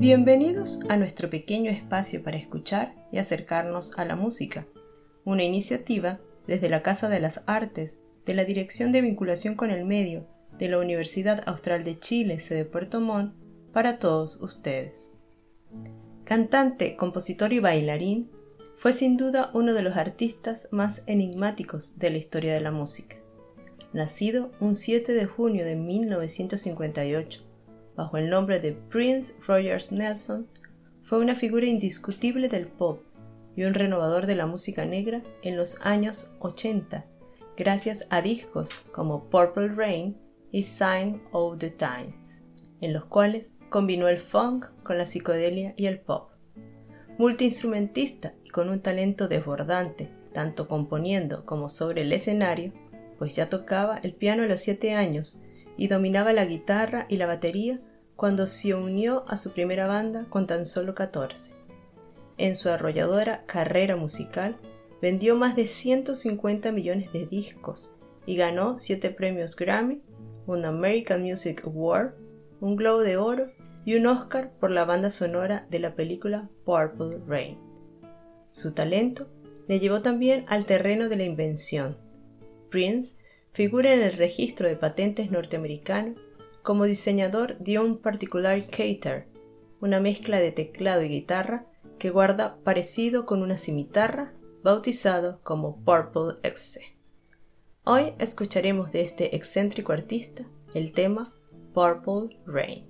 Bienvenidos 0.00 0.78
a 0.88 0.96
nuestro 0.96 1.28
pequeño 1.28 1.72
espacio 1.72 2.22
para 2.22 2.36
escuchar 2.36 2.94
y 3.10 3.18
acercarnos 3.18 3.98
a 3.98 4.04
la 4.04 4.14
música, 4.14 4.64
una 5.24 5.42
iniciativa 5.42 6.20
desde 6.46 6.68
la 6.68 6.84
Casa 6.84 7.08
de 7.08 7.18
las 7.18 7.42
Artes 7.46 7.98
de 8.24 8.34
la 8.34 8.44
Dirección 8.44 8.92
de 8.92 9.00
Vinculación 9.00 9.56
con 9.56 9.72
el 9.72 9.84
Medio 9.84 10.24
de 10.56 10.68
la 10.68 10.78
Universidad 10.78 11.42
Austral 11.46 11.82
de 11.82 11.98
Chile, 11.98 12.38
sede 12.38 12.64
Puerto 12.64 13.00
Montt, 13.00 13.34
para 13.72 13.98
todos 13.98 14.40
ustedes. 14.40 15.10
Cantante, 16.22 16.94
compositor 16.94 17.52
y 17.52 17.58
bailarín, 17.58 18.30
fue 18.76 18.92
sin 18.92 19.16
duda 19.16 19.50
uno 19.52 19.74
de 19.74 19.82
los 19.82 19.96
artistas 19.96 20.68
más 20.70 21.02
enigmáticos 21.06 21.98
de 21.98 22.10
la 22.10 22.18
historia 22.18 22.54
de 22.54 22.60
la 22.60 22.70
música. 22.70 23.16
Nacido 23.92 24.52
un 24.60 24.76
7 24.76 25.12
de 25.12 25.26
junio 25.26 25.64
de 25.64 25.74
1958, 25.74 27.47
bajo 27.98 28.16
el 28.16 28.30
nombre 28.30 28.60
de 28.60 28.74
Prince 28.74 29.34
Rogers 29.44 29.90
Nelson, 29.90 30.46
fue 31.02 31.18
una 31.18 31.34
figura 31.34 31.66
indiscutible 31.66 32.48
del 32.48 32.68
pop 32.68 33.02
y 33.56 33.64
un 33.64 33.74
renovador 33.74 34.26
de 34.26 34.36
la 34.36 34.46
música 34.46 34.84
negra 34.84 35.20
en 35.42 35.56
los 35.56 35.84
años 35.84 36.30
80, 36.38 37.04
gracias 37.56 38.06
a 38.08 38.22
discos 38.22 38.70
como 38.92 39.24
Purple 39.24 39.70
Rain 39.74 40.16
y 40.52 40.62
Sign 40.62 41.20
of 41.32 41.58
the 41.58 41.70
Times, 41.70 42.40
en 42.80 42.92
los 42.92 43.04
cuales 43.06 43.56
combinó 43.68 44.06
el 44.06 44.20
funk 44.20 44.66
con 44.84 44.96
la 44.96 45.06
psicodelia 45.06 45.74
y 45.76 45.86
el 45.86 45.98
pop. 45.98 46.30
Multiinstrumentista 47.18 48.32
y 48.44 48.50
con 48.50 48.68
un 48.68 48.78
talento 48.78 49.26
desbordante, 49.26 50.08
tanto 50.32 50.68
componiendo 50.68 51.44
como 51.44 51.68
sobre 51.68 52.02
el 52.02 52.12
escenario, 52.12 52.72
pues 53.18 53.34
ya 53.34 53.50
tocaba 53.50 53.98
el 53.98 54.14
piano 54.14 54.44
a 54.44 54.46
los 54.46 54.60
7 54.60 54.94
años 54.94 55.42
y 55.76 55.88
dominaba 55.88 56.32
la 56.32 56.44
guitarra 56.44 57.06
y 57.08 57.16
la 57.16 57.26
batería 57.26 57.80
cuando 58.18 58.48
se 58.48 58.74
unió 58.74 59.24
a 59.28 59.36
su 59.36 59.52
primera 59.52 59.86
banda 59.86 60.26
con 60.28 60.48
tan 60.48 60.66
solo 60.66 60.92
14. 60.92 61.52
En 62.36 62.56
su 62.56 62.68
arrolladora 62.68 63.44
carrera 63.46 63.94
musical, 63.94 64.56
vendió 65.00 65.36
más 65.36 65.54
de 65.54 65.68
150 65.68 66.72
millones 66.72 67.12
de 67.12 67.26
discos 67.26 67.94
y 68.26 68.34
ganó 68.34 68.76
7 68.76 69.10
premios 69.10 69.54
Grammy, 69.54 70.02
un 70.48 70.64
American 70.64 71.22
Music 71.22 71.62
Award, 71.64 72.14
un 72.60 72.74
Globo 72.74 73.02
de 73.02 73.18
Oro 73.18 73.52
y 73.84 73.94
un 73.94 74.08
Oscar 74.08 74.50
por 74.58 74.72
la 74.72 74.84
banda 74.84 75.12
sonora 75.12 75.68
de 75.70 75.78
la 75.78 75.94
película 75.94 76.50
Purple 76.64 77.20
Rain. 77.24 77.56
Su 78.50 78.74
talento 78.74 79.28
le 79.68 79.78
llevó 79.78 80.02
también 80.02 80.44
al 80.48 80.64
terreno 80.64 81.08
de 81.08 81.18
la 81.18 81.22
invención. 81.22 81.96
Prince 82.68 83.22
figura 83.52 83.94
en 83.94 84.00
el 84.00 84.14
registro 84.14 84.66
de 84.66 84.74
patentes 84.74 85.30
norteamericano 85.30 86.16
como 86.68 86.84
diseñador 86.84 87.56
de 87.60 87.78
un 87.78 87.96
particular 87.96 88.66
cater, 88.66 89.26
una 89.80 90.00
mezcla 90.00 90.38
de 90.38 90.52
teclado 90.52 91.02
y 91.02 91.08
guitarra 91.08 91.64
que 91.98 92.10
guarda 92.10 92.58
parecido 92.62 93.24
con 93.24 93.40
una 93.40 93.56
cimitarra, 93.56 94.34
bautizado 94.62 95.40
como 95.42 95.82
Purple 95.82 96.36
XC. 96.42 96.82
Hoy 97.84 98.12
escucharemos 98.18 98.92
de 98.92 99.00
este 99.00 99.34
excéntrico 99.34 99.94
artista 99.94 100.44
el 100.74 100.92
tema 100.92 101.32
Purple 101.72 102.38
Rain. 102.44 102.87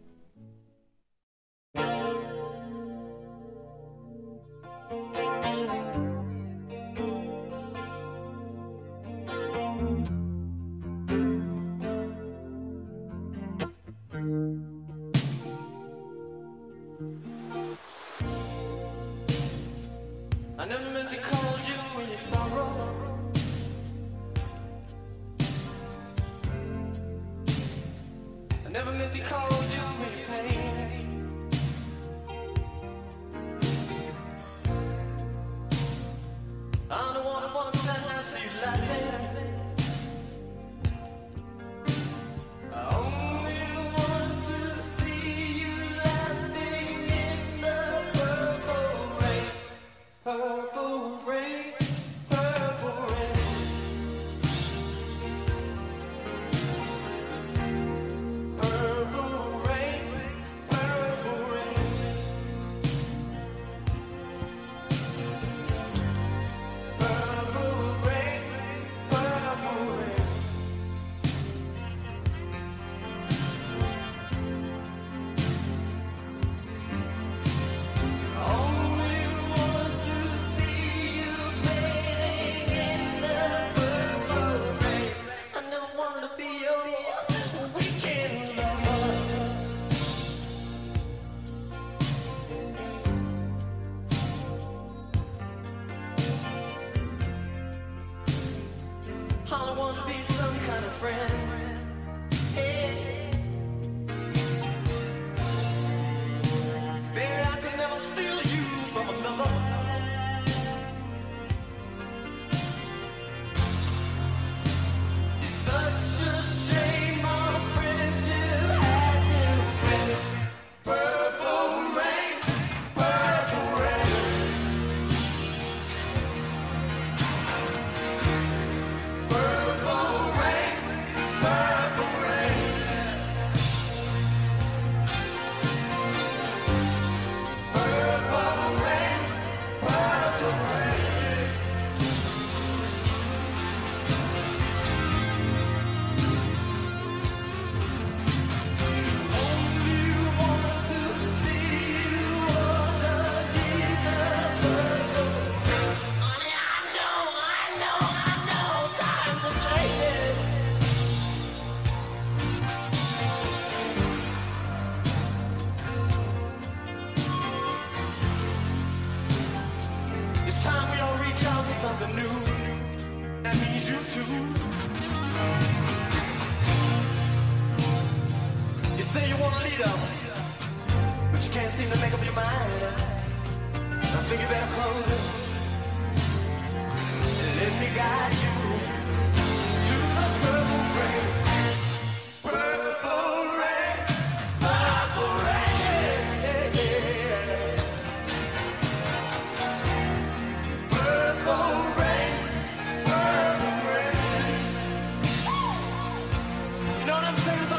I'm 207.28 207.36
saying 207.36 207.77